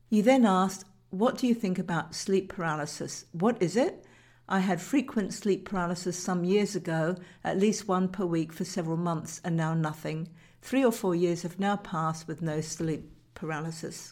You 0.09 0.23
then 0.23 0.45
asked, 0.45 0.85
What 1.11 1.37
do 1.37 1.47
you 1.47 1.53
think 1.53 1.79
about 1.79 2.15
sleep 2.15 2.49
paralysis? 2.49 3.25
What 3.31 3.61
is 3.61 3.77
it? 3.77 4.03
I 4.51 4.61
had 4.61 4.81
frequent 4.81 5.31
sleep 5.31 5.69
paralysis 5.69 6.17
some 6.17 6.43
years 6.43 6.75
ago, 6.75 7.15
at 7.43 7.59
least 7.59 7.87
one 7.87 8.07
per 8.07 8.25
week 8.25 8.51
for 8.51 8.65
several 8.65 8.97
months, 8.97 9.39
and 9.43 9.55
now 9.55 9.75
nothing. 9.75 10.27
Three 10.63 10.83
or 10.83 10.91
four 10.91 11.13
years 11.13 11.43
have 11.43 11.59
now 11.59 11.75
passed 11.75 12.27
with 12.27 12.41
no 12.41 12.59
sleep 12.59 13.11
paralysis. 13.35 14.11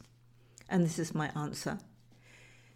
And 0.69 0.85
this 0.85 0.99
is 0.99 1.15
my 1.15 1.31
answer. 1.35 1.79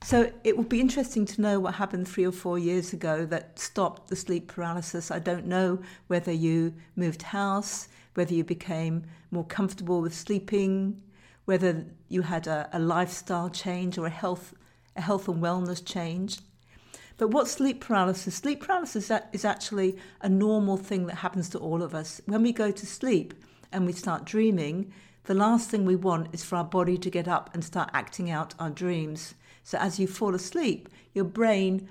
So 0.03 0.31
it 0.43 0.57
would 0.57 0.69
be 0.69 0.81
interesting 0.81 1.23
to 1.25 1.41
know 1.41 1.59
what 1.59 1.75
happened 1.75 2.07
three 2.07 2.25
or 2.25 2.31
four 2.31 2.57
years 2.57 2.93
ago 2.93 3.27
that 3.27 3.59
stopped 3.59 4.07
the 4.07 4.15
sleep 4.15 4.47
paralysis. 4.47 5.11
I 5.11 5.19
don't 5.19 5.45
know 5.45 5.79
whether 6.07 6.31
you 6.31 6.73
moved 6.95 7.21
house, 7.21 7.89
whether 8.15 8.33
you 8.33 8.43
became 8.43 9.03
more 9.29 9.45
comfortable 9.45 10.01
with 10.01 10.15
sleeping, 10.15 10.99
whether 11.45 11.85
you 12.09 12.23
had 12.23 12.47
a, 12.47 12.67
a 12.73 12.79
lifestyle 12.79 13.51
change 13.51 13.99
or 13.99 14.07
a 14.07 14.09
health, 14.09 14.55
a 14.95 15.01
health 15.01 15.27
and 15.27 15.43
wellness 15.43 15.85
change. 15.85 16.39
But 17.21 17.29
what's 17.29 17.51
sleep 17.51 17.81
paralysis? 17.81 18.33
Sleep 18.33 18.61
paralysis 18.61 19.11
is 19.31 19.45
actually 19.45 19.95
a 20.21 20.27
normal 20.27 20.75
thing 20.75 21.05
that 21.05 21.17
happens 21.17 21.49
to 21.49 21.59
all 21.59 21.83
of 21.83 21.93
us. 21.93 22.19
When 22.25 22.41
we 22.41 22.51
go 22.51 22.71
to 22.71 22.85
sleep 22.87 23.35
and 23.71 23.85
we 23.85 23.93
start 23.93 24.25
dreaming, 24.25 24.91
the 25.25 25.35
last 25.35 25.69
thing 25.69 25.85
we 25.85 25.95
want 25.95 26.33
is 26.33 26.43
for 26.43 26.55
our 26.55 26.63
body 26.63 26.97
to 26.97 27.11
get 27.11 27.27
up 27.27 27.51
and 27.53 27.63
start 27.63 27.91
acting 27.93 28.31
out 28.31 28.55
our 28.57 28.71
dreams. 28.71 29.35
So 29.63 29.77
as 29.77 29.99
you 29.99 30.07
fall 30.07 30.33
asleep, 30.33 30.89
your 31.13 31.25
brain 31.25 31.87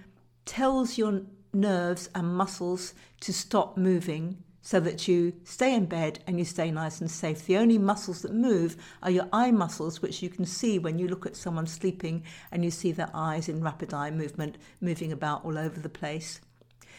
tells 0.47 0.99
your 0.99 1.23
nerves 1.53 2.11
and 2.13 2.35
muscles 2.35 2.93
to 3.21 3.33
stop 3.33 3.77
moving 3.77 4.43
so 4.63 4.81
that 4.81 5.09
you 5.09 5.33
stay 5.45 5.75
in 5.75 5.87
bed 5.87 6.23
and 6.27 6.39
you 6.39 6.45
stay 6.45 6.71
nice 6.71 7.01
and 7.01 7.11
safe. 7.11 7.47
The 7.47 7.57
only 7.57 7.79
muscles 7.79 8.23
that 8.23 8.35
move 8.35 8.77
are 9.03 9.11
your 9.11 9.29
eye 9.33 9.51
muscles, 9.51 10.03
which 10.03 10.23
you 10.23 10.29
can 10.29 10.45
see 10.45 10.79
when 10.79 10.99
you 10.99 11.09
look 11.09 11.27
at 11.27 11.37
someone 11.37 11.67
sleeping 11.67 12.25
and 12.53 12.65
you 12.65 12.71
see 12.71 12.93
their 12.93 13.11
eyes 13.15 13.49
in 13.49 13.63
rapid 13.63 13.95
eye 13.95 14.11
movement 14.11 14.59
moving 14.81 15.13
about 15.13 15.45
all 15.45 15.59
over 15.59 15.81
the 15.81 15.89
place. 15.89 16.41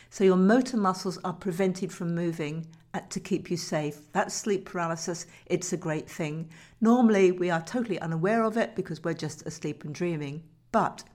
So 0.10 0.24
your 0.24 0.36
motor 0.36 0.78
muscles 0.78 1.18
are 1.24 1.34
prevented 1.34 1.94
from 1.94 2.16
moving 2.16 2.68
to 3.10 3.20
keep 3.20 3.50
you 3.50 3.56
safe. 3.56 4.12
That's 4.12 4.36
sleep 4.36 4.66
paralysis. 4.66 5.26
It's 5.46 5.72
a 5.72 5.78
great 5.78 6.10
thing. 6.10 6.50
Normally, 6.82 7.32
we 7.32 7.50
are 7.50 7.62
totally 7.62 8.00
unaware 8.00 8.44
of 8.44 8.58
it 8.58 8.76
because 8.76 9.04
we're 9.04 9.14
just 9.14 9.46
asleep 9.46 9.86
and 9.86 9.96
dreaming. 9.96 10.44
But 10.74 11.06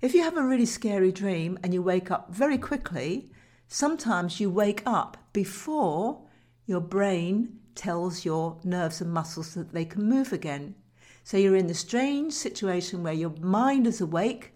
if 0.00 0.14
you 0.14 0.22
have 0.22 0.36
a 0.36 0.44
really 0.44 0.66
scary 0.66 1.10
dream 1.10 1.58
and 1.64 1.74
you 1.74 1.82
wake 1.82 2.10
up 2.10 2.32
very 2.32 2.58
quickly, 2.58 3.30
Sometimes 3.74 4.38
you 4.38 4.50
wake 4.50 4.82
up 4.84 5.16
before 5.32 6.20
your 6.66 6.82
brain 6.82 7.58
tells 7.74 8.22
your 8.22 8.58
nerves 8.62 9.00
and 9.00 9.10
muscles 9.10 9.54
that 9.54 9.72
they 9.72 9.86
can 9.86 10.02
move 10.02 10.30
again. 10.30 10.74
So 11.24 11.38
you're 11.38 11.56
in 11.56 11.68
the 11.68 11.74
strange 11.74 12.34
situation 12.34 13.02
where 13.02 13.14
your 13.14 13.32
mind 13.40 13.86
is 13.86 14.02
awake 14.02 14.52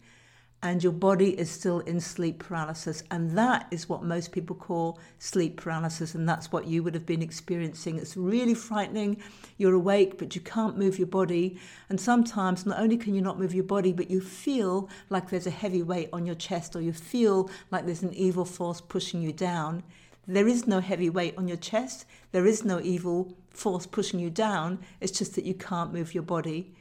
and 0.62 0.82
your 0.82 0.92
body 0.92 1.38
is 1.38 1.50
still 1.50 1.80
in 1.80 2.00
sleep 2.00 2.38
paralysis. 2.38 3.02
And 3.10 3.36
that 3.36 3.68
is 3.70 3.88
what 3.88 4.02
most 4.02 4.32
people 4.32 4.56
call 4.56 4.98
sleep 5.18 5.58
paralysis. 5.58 6.14
And 6.14 6.28
that's 6.28 6.50
what 6.50 6.66
you 6.66 6.82
would 6.82 6.94
have 6.94 7.06
been 7.06 7.22
experiencing. 7.22 7.98
It's 7.98 8.16
really 8.16 8.54
frightening. 8.54 9.18
You're 9.58 9.74
awake, 9.74 10.18
but 10.18 10.34
you 10.34 10.40
can't 10.40 10.78
move 10.78 10.98
your 10.98 11.08
body. 11.08 11.58
And 11.88 12.00
sometimes 12.00 12.64
not 12.66 12.80
only 12.80 12.96
can 12.96 13.14
you 13.14 13.20
not 13.20 13.38
move 13.38 13.54
your 13.54 13.64
body, 13.64 13.92
but 13.92 14.10
you 14.10 14.20
feel 14.20 14.88
like 15.10 15.28
there's 15.28 15.46
a 15.46 15.50
heavy 15.50 15.82
weight 15.82 16.08
on 16.12 16.26
your 16.26 16.34
chest, 16.34 16.74
or 16.74 16.80
you 16.80 16.92
feel 16.92 17.50
like 17.70 17.84
there's 17.84 18.02
an 18.02 18.14
evil 18.14 18.44
force 18.44 18.80
pushing 18.80 19.22
you 19.22 19.32
down. 19.32 19.82
There 20.26 20.48
is 20.48 20.66
no 20.66 20.80
heavy 20.80 21.10
weight 21.10 21.34
on 21.38 21.46
your 21.46 21.58
chest. 21.58 22.06
There 22.32 22.46
is 22.46 22.64
no 22.64 22.80
evil 22.80 23.36
force 23.50 23.86
pushing 23.86 24.18
you 24.18 24.30
down. 24.30 24.80
It's 25.00 25.16
just 25.16 25.34
that 25.36 25.44
you 25.44 25.54
can't 25.54 25.92
move 25.92 26.14
your 26.14 26.24
body. 26.24 26.74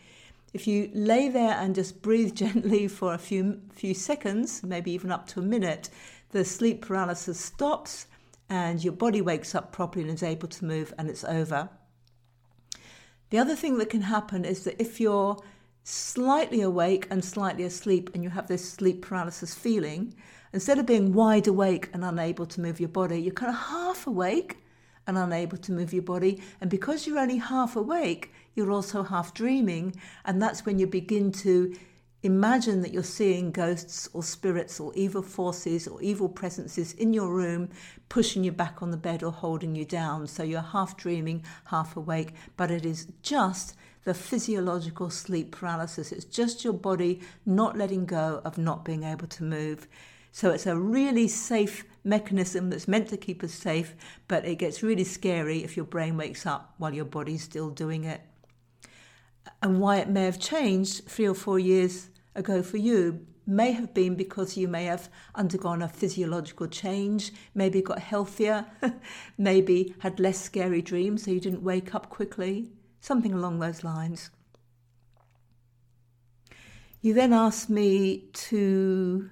If 0.55 0.67
you 0.67 0.89
lay 0.93 1.27
there 1.27 1.51
and 1.51 1.75
just 1.75 2.01
breathe 2.01 2.33
gently 2.43 2.87
for 2.87 3.13
a 3.13 3.17
few, 3.17 3.59
few 3.73 3.93
seconds, 3.93 4.63
maybe 4.63 4.89
even 4.91 5.11
up 5.11 5.27
to 5.27 5.41
a 5.41 5.43
minute, 5.43 5.89
the 6.29 6.45
sleep 6.45 6.81
paralysis 6.81 7.37
stops 7.37 8.07
and 8.49 8.81
your 8.81 8.93
body 8.93 9.21
wakes 9.21 9.53
up 9.53 9.73
properly 9.73 10.05
and 10.05 10.13
is 10.13 10.23
able 10.23 10.47
to 10.47 10.63
move 10.63 10.93
and 10.97 11.09
it's 11.09 11.25
over. 11.25 11.67
The 13.31 13.37
other 13.37 13.53
thing 13.53 13.79
that 13.79 13.89
can 13.89 14.03
happen 14.03 14.45
is 14.45 14.63
that 14.63 14.81
if 14.81 15.01
you're 15.01 15.35
slightly 15.83 16.61
awake 16.61 17.05
and 17.11 17.25
slightly 17.25 17.65
asleep 17.65 18.11
and 18.13 18.23
you 18.23 18.29
have 18.29 18.47
this 18.47 18.63
sleep 18.63 19.01
paralysis 19.01 19.53
feeling, 19.53 20.15
instead 20.53 20.79
of 20.79 20.85
being 20.85 21.11
wide 21.11 21.47
awake 21.47 21.89
and 21.91 22.05
unable 22.05 22.45
to 22.45 22.61
move 22.61 22.79
your 22.79 22.87
body, 22.87 23.19
you're 23.19 23.33
kind 23.33 23.51
of 23.51 23.59
half 23.59 24.07
awake 24.07 24.59
and 25.05 25.17
unable 25.17 25.57
to 25.57 25.73
move 25.73 25.91
your 25.91 26.01
body. 26.01 26.41
And 26.61 26.69
because 26.69 27.05
you're 27.05 27.19
only 27.19 27.39
half 27.39 27.75
awake, 27.75 28.31
you're 28.55 28.71
also 28.71 29.03
half 29.03 29.33
dreaming. 29.33 29.95
And 30.25 30.41
that's 30.41 30.65
when 30.65 30.79
you 30.79 30.87
begin 30.87 31.31
to 31.33 31.75
imagine 32.23 32.81
that 32.81 32.91
you're 32.91 33.03
seeing 33.03 33.51
ghosts 33.51 34.09
or 34.13 34.23
spirits 34.23 34.79
or 34.79 34.91
evil 34.95 35.21
forces 35.21 35.87
or 35.87 36.01
evil 36.01 36.27
presences 36.27 36.93
in 36.93 37.13
your 37.13 37.31
room 37.31 37.69
pushing 38.09 38.43
you 38.43 38.51
back 38.51 38.81
on 38.81 38.89
the 38.89 38.97
bed 38.97 39.21
or 39.21 39.31
holding 39.31 39.75
you 39.75 39.85
down. 39.85 40.25
So 40.25 40.41
you're 40.41 40.61
half 40.61 40.97
dreaming, 40.97 41.43
half 41.65 41.95
awake, 41.95 42.33
but 42.57 42.71
it 42.71 42.85
is 42.85 43.07
just 43.21 43.75
the 44.05 44.13
physiological 44.13 45.09
sleep 45.09 45.51
paralysis. 45.51 46.11
It's 46.11 46.25
just 46.25 46.63
your 46.63 46.73
body 46.73 47.21
not 47.45 47.77
letting 47.77 48.05
go 48.05 48.41
of 48.43 48.57
not 48.57 48.85
being 48.85 49.03
able 49.03 49.27
to 49.27 49.43
move. 49.43 49.87
So 50.31 50.51
it's 50.51 50.67
a 50.67 50.75
really 50.75 51.27
safe 51.27 51.85
mechanism 52.03 52.69
that's 52.69 52.87
meant 52.87 53.07
to 53.09 53.17
keep 53.17 53.43
us 53.43 53.53
safe, 53.53 53.95
but 54.27 54.45
it 54.45 54.55
gets 54.55 54.83
really 54.83 55.03
scary 55.03 55.63
if 55.63 55.77
your 55.77 55.85
brain 55.85 56.17
wakes 56.17 56.45
up 56.45 56.73
while 56.77 56.93
your 56.93 57.05
body's 57.05 57.43
still 57.43 57.69
doing 57.69 58.03
it. 58.03 58.21
And 59.61 59.79
why 59.79 59.97
it 59.97 60.09
may 60.09 60.25
have 60.25 60.39
changed 60.39 61.05
three 61.05 61.27
or 61.27 61.33
four 61.33 61.59
years 61.59 62.09
ago 62.35 62.61
for 62.61 62.77
you 62.77 63.25
may 63.47 63.71
have 63.71 63.93
been 63.93 64.15
because 64.15 64.57
you 64.57 64.67
may 64.67 64.85
have 64.85 65.09
undergone 65.35 65.81
a 65.81 65.87
physiological 65.87 66.67
change, 66.67 67.31
maybe 67.53 67.81
got 67.81 67.99
healthier, 67.99 68.65
maybe 69.37 69.93
had 69.99 70.19
less 70.19 70.39
scary 70.41 70.81
dreams 70.81 71.23
so 71.23 71.31
you 71.31 71.39
didn't 71.39 71.63
wake 71.63 71.93
up 71.93 72.09
quickly, 72.09 72.69
something 72.99 73.33
along 73.33 73.59
those 73.59 73.83
lines. 73.83 74.31
You 77.01 77.13
then 77.13 77.33
asked 77.33 77.69
me 77.69 78.29
to 78.33 79.29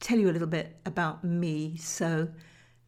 tell 0.00 0.18
you 0.18 0.30
a 0.30 0.32
little 0.32 0.48
bit 0.48 0.76
about 0.86 1.22
me. 1.22 1.76
So, 1.76 2.28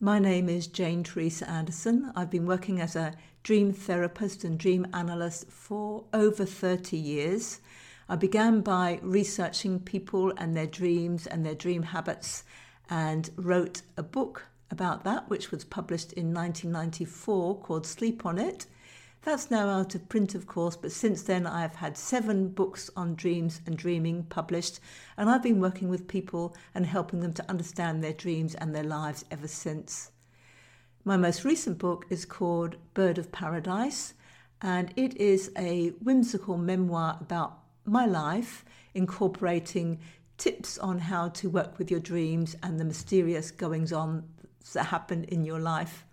my 0.01 0.19
name 0.19 0.49
is 0.49 0.67
Jane 0.67 1.05
Teresa 1.05 1.49
Anderson. 1.49 2.11
I've 2.17 2.31
been 2.31 2.47
working 2.47 2.81
as 2.81 2.97
a 2.97 3.13
dream 3.43 3.73
therapist 3.73 4.45
and 4.45 4.59
dream 4.59 4.87
analyst 4.93 5.51
for 5.51 6.05
over 6.13 6.45
30 6.45 6.97
years. 6.97 7.61
I 8.09 8.17
began 8.17 8.61
by 8.61 9.01
researching 9.03 9.81
people 9.81 10.33
and 10.37 10.57
their 10.57 10.67
dreams 10.67 11.27
and 11.27 11.45
their 11.45 11.55
dream 11.55 11.83
habits 11.83 12.45
and 12.89 13.31
wrote 13.37 13.83
a 13.97 14.03
book 14.03 14.45
about 14.71 15.03
that, 15.05 15.29
which 15.29 15.51
was 15.51 15.65
published 15.65 16.13
in 16.13 16.33
1994 16.33 17.59
called 17.59 17.87
Sleep 17.87 18.25
on 18.25 18.39
It. 18.39 18.67
That's 19.23 19.51
now 19.51 19.69
out 19.69 19.95
of 19.95 20.09
print, 20.09 20.35
of 20.35 20.47
course, 20.47 20.77
but 20.77 20.93
since 20.93 21.23
then 21.23 21.47
I've 21.47 21.77
had 21.77 21.97
seven 21.97 22.49
books 22.49 22.91
on 22.97 23.15
dreams 23.15 23.61
and 23.67 23.77
dreaming 23.77 24.25
published, 24.25 24.79
and 25.17 25.31
I've 25.31 25.43
been 25.43 25.61
working 25.61 25.89
with 25.89 26.09
people 26.09 26.57
and 26.75 26.87
helping 26.87 27.21
them 27.21 27.33
to 27.35 27.51
understand 27.51 28.03
their 28.03 28.13
dreams 28.13 28.55
and 28.55 28.75
their 28.75 28.83
lives 28.85 29.25
ever 29.31 29.49
since. 29.49 30.12
My 31.05 31.17
most 31.17 31.45
recent 31.45 31.79
book 31.79 32.07
is 32.11 32.25
called 32.25 32.77
Bird 32.95 33.19
of 33.19 33.33
Paradise, 33.33 34.15
and 34.61 34.93
it 34.95 35.17
is 35.17 35.51
a 35.59 35.89
whimsical 36.01 36.57
memoir 36.57 37.19
about 37.21 37.59
my 37.85 38.07
life, 38.07 38.65
incorporating 38.95 39.99
tips 40.39 40.79
on 40.79 41.01
how 41.01 41.31
to 41.31 41.51
work 41.51 41.77
with 41.77 41.91
your 41.91 41.99
dreams 41.99 42.55
and 42.63 42.79
the 42.79 42.85
mysterious 42.85 43.51
goings 43.51 43.93
on 43.93 44.23
that 44.75 44.85
happen 44.85 45.25
in 45.25 45.45
your 45.45 45.59
life. 45.59 46.07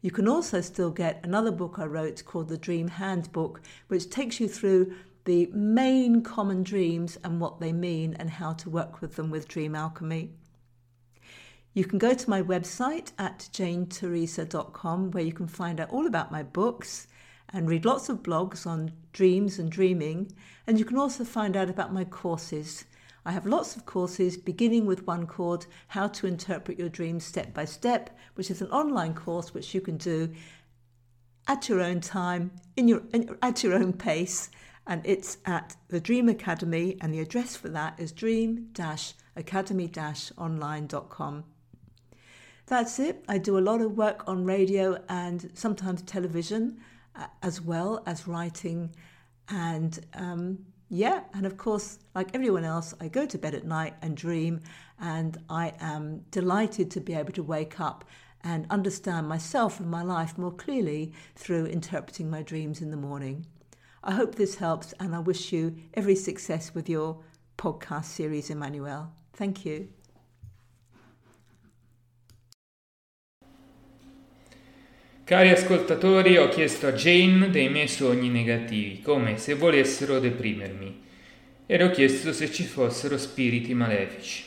You 0.00 0.10
can 0.10 0.26
also 0.26 0.62
still 0.62 0.90
get 0.90 1.20
another 1.22 1.52
book 1.52 1.78
I 1.78 1.84
wrote 1.84 2.24
called 2.24 2.48
The 2.48 2.58
Dream 2.58 2.88
Handbook, 2.88 3.60
which 3.86 4.10
takes 4.10 4.40
you 4.40 4.48
through 4.48 4.94
the 5.26 5.46
main 5.52 6.22
common 6.22 6.64
dreams 6.64 7.18
and 7.22 7.40
what 7.40 7.60
they 7.60 7.72
mean 7.72 8.14
and 8.14 8.30
how 8.30 8.54
to 8.54 8.68
work 8.68 9.00
with 9.00 9.14
them 9.14 9.30
with 9.30 9.46
Dream 9.46 9.76
Alchemy. 9.76 10.32
You 11.78 11.84
can 11.84 12.00
go 12.00 12.12
to 12.12 12.28
my 12.28 12.42
website 12.42 13.12
at 13.20 13.48
janeteresa.com 13.52 15.12
where 15.12 15.22
you 15.22 15.32
can 15.32 15.46
find 15.46 15.78
out 15.78 15.90
all 15.90 16.08
about 16.08 16.32
my 16.32 16.42
books 16.42 17.06
and 17.50 17.68
read 17.68 17.84
lots 17.84 18.08
of 18.08 18.24
blogs 18.24 18.66
on 18.66 18.90
dreams 19.12 19.60
and 19.60 19.70
dreaming. 19.70 20.32
And 20.66 20.80
you 20.80 20.84
can 20.84 20.98
also 20.98 21.22
find 21.22 21.56
out 21.56 21.70
about 21.70 21.92
my 21.92 22.02
courses. 22.02 22.84
I 23.24 23.30
have 23.30 23.46
lots 23.46 23.76
of 23.76 23.86
courses, 23.86 24.36
beginning 24.36 24.86
with 24.86 25.06
one 25.06 25.28
called 25.28 25.68
How 25.86 26.08
to 26.08 26.26
Interpret 26.26 26.80
Your 26.80 26.88
Dreams 26.88 27.24
Step 27.24 27.54
by 27.54 27.64
Step, 27.64 28.10
which 28.34 28.50
is 28.50 28.60
an 28.60 28.72
online 28.72 29.14
course 29.14 29.54
which 29.54 29.72
you 29.72 29.80
can 29.80 29.98
do 29.98 30.34
at 31.46 31.68
your 31.68 31.80
own 31.80 32.00
time, 32.00 32.50
in 32.76 32.88
your, 32.88 33.02
in, 33.12 33.36
at 33.40 33.62
your 33.62 33.74
own 33.74 33.92
pace. 33.92 34.50
And 34.84 35.00
it's 35.06 35.38
at 35.46 35.76
the 35.90 36.00
Dream 36.00 36.28
Academy, 36.28 36.96
and 37.00 37.14
the 37.14 37.20
address 37.20 37.54
for 37.54 37.68
that 37.68 38.00
is 38.00 38.10
dream 38.10 38.72
academy 39.36 39.88
online.com. 40.36 41.44
That's 42.68 42.98
it. 42.98 43.24
I 43.28 43.38
do 43.38 43.56
a 43.56 43.60
lot 43.60 43.80
of 43.80 43.96
work 43.96 44.24
on 44.28 44.44
radio 44.44 45.02
and 45.08 45.50
sometimes 45.54 46.02
television 46.02 46.78
uh, 47.16 47.26
as 47.42 47.62
well 47.62 48.02
as 48.04 48.28
writing. 48.28 48.94
And 49.48 49.98
um, 50.12 50.58
yeah, 50.90 51.22
and 51.32 51.46
of 51.46 51.56
course, 51.56 51.98
like 52.14 52.34
everyone 52.34 52.64
else, 52.64 52.92
I 53.00 53.08
go 53.08 53.24
to 53.24 53.38
bed 53.38 53.54
at 53.54 53.64
night 53.64 53.94
and 54.02 54.14
dream. 54.14 54.60
And 55.00 55.38
I 55.48 55.72
am 55.80 56.24
delighted 56.30 56.90
to 56.90 57.00
be 57.00 57.14
able 57.14 57.32
to 57.32 57.42
wake 57.42 57.80
up 57.80 58.04
and 58.44 58.66
understand 58.68 59.28
myself 59.28 59.80
and 59.80 59.90
my 59.90 60.02
life 60.02 60.36
more 60.36 60.52
clearly 60.52 61.12
through 61.36 61.66
interpreting 61.66 62.28
my 62.30 62.42
dreams 62.42 62.82
in 62.82 62.90
the 62.90 62.96
morning. 62.96 63.46
I 64.04 64.12
hope 64.12 64.34
this 64.34 64.56
helps, 64.56 64.92
and 65.00 65.14
I 65.14 65.18
wish 65.18 65.52
you 65.52 65.74
every 65.94 66.14
success 66.14 66.74
with 66.74 66.88
your 66.88 67.18
podcast 67.56 68.04
series, 68.04 68.50
Emmanuel. 68.50 69.12
Thank 69.32 69.64
you. 69.64 69.88
Cari 75.28 75.50
ascoltatori, 75.50 76.38
ho 76.38 76.48
chiesto 76.48 76.86
a 76.86 76.92
Jane 76.92 77.50
dei 77.50 77.68
miei 77.68 77.86
sogni 77.86 78.30
negativi, 78.30 79.02
come 79.02 79.36
se 79.36 79.52
volessero 79.52 80.20
deprimermi, 80.20 81.02
e 81.66 81.76
le 81.76 81.84
ho 81.84 81.90
chiesto 81.90 82.32
se 82.32 82.50
ci 82.50 82.62
fossero 82.62 83.18
spiriti 83.18 83.74
malefici. 83.74 84.44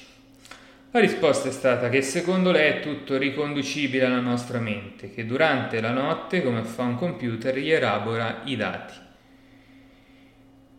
La 0.90 1.00
risposta 1.00 1.50
è 1.50 1.52
stata 1.52 1.88
che 1.90 2.02
secondo 2.02 2.50
lei 2.50 2.72
è 2.72 2.80
tutto 2.80 3.20
riconducibile 3.20 4.06
alla 4.06 4.22
nostra 4.22 4.58
mente, 4.58 5.12
che 5.12 5.28
durante 5.28 5.80
la 5.82 5.92
notte, 5.92 6.42
come 6.42 6.64
fa 6.64 6.82
un 6.82 6.96
computer, 6.96 7.56
gli 7.56 7.70
elabora 7.70 8.42
i 8.46 8.56
dati. 8.56 8.94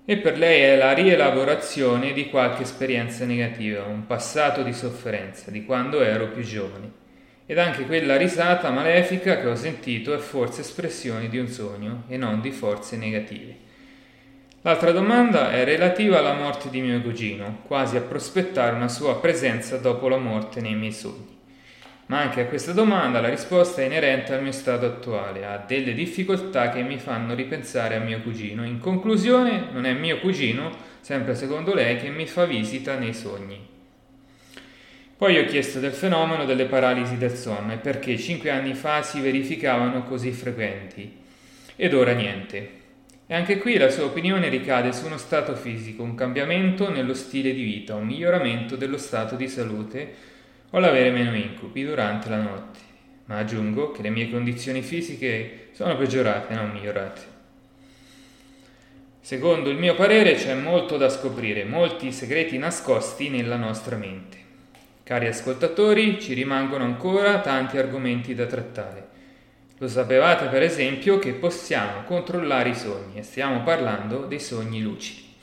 E 0.04 0.16
per 0.16 0.36
lei 0.36 0.62
è 0.62 0.76
la 0.76 0.94
rielaborazione 0.94 2.12
di 2.12 2.28
qualche 2.28 2.62
esperienza 2.62 3.24
negativa, 3.24 3.84
un 3.84 4.04
passato 4.04 4.64
di 4.64 4.72
sofferenza, 4.72 5.52
di 5.52 5.64
quando 5.64 6.00
ero 6.00 6.26
più 6.26 6.42
giovane 6.42 7.01
ed 7.46 7.58
anche 7.58 7.86
quella 7.86 8.16
risata 8.16 8.70
malefica 8.70 9.40
che 9.40 9.48
ho 9.48 9.54
sentito 9.56 10.14
è 10.14 10.18
forse 10.18 10.60
espressione 10.60 11.28
di 11.28 11.38
un 11.38 11.48
sogno 11.48 12.04
e 12.08 12.16
non 12.16 12.40
di 12.40 12.50
forze 12.50 12.96
negative. 12.96 13.70
L'altra 14.64 14.92
domanda 14.92 15.50
è 15.50 15.64
relativa 15.64 16.18
alla 16.18 16.34
morte 16.34 16.70
di 16.70 16.80
mio 16.80 17.00
cugino, 17.00 17.62
quasi 17.66 17.96
a 17.96 18.00
prospettare 18.00 18.76
una 18.76 18.88
sua 18.88 19.18
presenza 19.18 19.76
dopo 19.76 20.08
la 20.08 20.18
morte 20.18 20.60
nei 20.60 20.76
miei 20.76 20.92
sogni. 20.92 21.40
Ma 22.06 22.20
anche 22.20 22.42
a 22.42 22.46
questa 22.46 22.72
domanda 22.72 23.20
la 23.20 23.28
risposta 23.28 23.82
è 23.82 23.86
inerente 23.86 24.32
al 24.32 24.42
mio 24.42 24.52
stato 24.52 24.86
attuale, 24.86 25.44
a 25.44 25.56
delle 25.56 25.94
difficoltà 25.94 26.68
che 26.68 26.82
mi 26.82 26.98
fanno 26.98 27.34
ripensare 27.34 27.96
a 27.96 28.00
mio 28.00 28.20
cugino. 28.20 28.64
In 28.64 28.78
conclusione, 28.78 29.68
non 29.72 29.84
è 29.84 29.92
mio 29.94 30.20
cugino, 30.20 30.70
sempre 31.00 31.34
secondo 31.34 31.74
lei, 31.74 31.96
che 31.96 32.10
mi 32.10 32.26
fa 32.26 32.44
visita 32.44 32.96
nei 32.96 33.14
sogni. 33.14 33.71
Poi 35.22 35.38
ho 35.38 35.44
chiesto 35.44 35.78
del 35.78 35.92
fenomeno 35.92 36.44
delle 36.44 36.64
paralisi 36.64 37.16
del 37.16 37.36
sonno 37.36 37.74
e 37.74 37.76
perché 37.76 38.18
cinque 38.18 38.50
anni 38.50 38.74
fa 38.74 39.04
si 39.04 39.20
verificavano 39.20 40.02
così 40.02 40.32
frequenti 40.32 41.16
ed 41.76 41.94
ora 41.94 42.10
niente. 42.10 42.70
E 43.28 43.32
anche 43.32 43.58
qui 43.58 43.78
la 43.78 43.88
sua 43.88 44.06
opinione 44.06 44.48
ricade 44.48 44.92
su 44.92 45.06
uno 45.06 45.18
stato 45.18 45.54
fisico, 45.54 46.02
un 46.02 46.16
cambiamento 46.16 46.90
nello 46.90 47.14
stile 47.14 47.54
di 47.54 47.62
vita, 47.62 47.94
un 47.94 48.06
miglioramento 48.06 48.74
dello 48.74 48.98
stato 48.98 49.36
di 49.36 49.46
salute 49.46 50.12
o 50.70 50.80
l'avere 50.80 51.12
meno 51.12 51.36
incubi 51.36 51.84
durante 51.84 52.28
la 52.28 52.40
notte. 52.40 52.80
Ma 53.26 53.36
aggiungo 53.36 53.92
che 53.92 54.02
le 54.02 54.10
mie 54.10 54.28
condizioni 54.28 54.82
fisiche 54.82 55.68
sono 55.70 55.96
peggiorate, 55.96 56.52
non 56.54 56.72
migliorate. 56.72 57.20
Secondo 59.20 59.70
il 59.70 59.76
mio 59.76 59.94
parere 59.94 60.34
c'è 60.34 60.54
molto 60.54 60.96
da 60.96 61.08
scoprire, 61.08 61.62
molti 61.62 62.10
segreti 62.10 62.58
nascosti 62.58 63.28
nella 63.28 63.54
nostra 63.54 63.94
mente. 63.94 64.50
Cari 65.04 65.26
ascoltatori, 65.26 66.20
ci 66.20 66.32
rimangono 66.32 66.84
ancora 66.84 67.40
tanti 67.40 67.76
argomenti 67.76 68.36
da 68.36 68.46
trattare. 68.46 69.08
Lo 69.78 69.88
sapevate 69.88 70.46
per 70.46 70.62
esempio 70.62 71.18
che 71.18 71.32
possiamo 71.32 72.04
controllare 72.04 72.68
i 72.68 72.74
sogni 72.76 73.18
e 73.18 73.24
stiamo 73.24 73.64
parlando 73.64 74.26
dei 74.26 74.38
sogni 74.38 74.80
lucidi. 74.80 75.34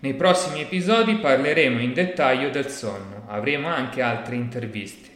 Nei 0.00 0.14
prossimi 0.14 0.62
episodi 0.62 1.14
parleremo 1.16 1.78
in 1.78 1.92
dettaglio 1.92 2.50
del 2.50 2.66
sonno, 2.66 3.26
avremo 3.28 3.68
anche 3.68 4.02
altre 4.02 4.34
interviste. 4.34 5.08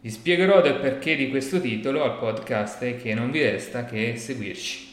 Vi 0.00 0.08
spiegherò 0.08 0.62
del 0.62 0.76
perché 0.76 1.14
di 1.14 1.28
questo 1.28 1.60
titolo 1.60 2.04
al 2.04 2.16
podcast 2.18 2.82
e 2.82 2.96
che 2.96 3.12
non 3.12 3.30
vi 3.30 3.42
resta 3.42 3.84
che 3.84 4.16
seguirci. 4.16 4.90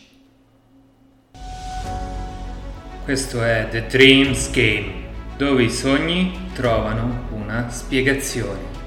Questo 3.05 3.41
è 3.41 3.67
The 3.71 3.85
Dreams 3.87 4.51
Game 4.51 5.08
dove 5.39 5.63
i 5.63 5.71
sogni 5.71 6.49
trovano 6.53 7.29
una 7.31 7.69
spiegazione. 7.69 8.78